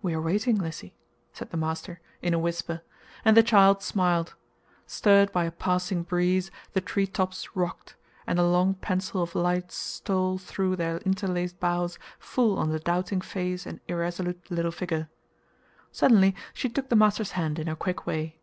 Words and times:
"We 0.00 0.14
are 0.14 0.22
waiting, 0.22 0.56
Lissy," 0.56 0.94
said 1.34 1.50
the 1.50 1.58
master, 1.58 2.00
in 2.22 2.32
a 2.32 2.38
whisper, 2.38 2.80
and 3.26 3.36
the 3.36 3.42
child 3.42 3.82
smiled. 3.82 4.34
Stirred 4.86 5.32
by 5.32 5.44
a 5.44 5.50
passing 5.50 6.02
breeze, 6.02 6.50
the 6.72 6.80
treetops 6.80 7.54
rocked, 7.54 7.94
and 8.26 8.38
a 8.38 8.42
long 8.46 8.72
pencil 8.72 9.20
of 9.22 9.34
light 9.34 9.70
stole 9.70 10.38
through 10.38 10.76
their 10.76 10.96
interlaced 11.00 11.60
boughs 11.60 11.98
full 12.18 12.58
on 12.58 12.70
the 12.70 12.80
doubting 12.80 13.20
face 13.20 13.66
and 13.66 13.80
irresolute 13.86 14.50
little 14.50 14.72
figure. 14.72 15.10
Suddenly 15.92 16.34
she 16.54 16.70
took 16.70 16.88
the 16.88 16.96
master's 16.96 17.32
hand 17.32 17.58
in 17.58 17.66
her 17.66 17.76
quick 17.76 18.06
way. 18.06 18.38